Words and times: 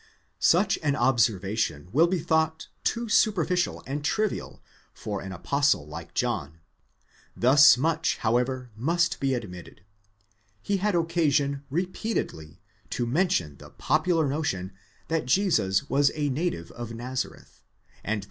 Such 0.39 0.79
an 0.81 0.95
observation 0.95 1.87
will 1.91 2.07
be 2.07 2.17
thought 2.17 2.69
too 2.83 3.07
superficial 3.07 3.83
and 3.85 4.03
trivial 4.03 4.63
for 4.95 5.21
an 5.21 5.31
apostle 5.31 5.85
like 5.85 6.15
John; 6.15 6.57
thus 7.37 7.77
much 7.77 8.17
however 8.17 8.71
must 8.75 9.19
be 9.19 9.35
admitted; 9.35 9.81
he 10.59 10.77
had 10.77 10.95
occasion 10.95 11.63
repeatedly 11.69 12.59
to 12.89 13.05
mention 13.05 13.57
the 13.57 13.69
popular 13.69 14.27
notion 14.27 14.73
that 15.07 15.27
Jesus 15.27 15.87
wasa 15.87 16.31
native 16.31 16.71
of 16.71 16.91
Nazareth, 16.95 17.61
and 18.03 18.17
the. 18.19 18.19